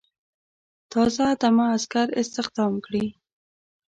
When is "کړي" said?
2.85-3.05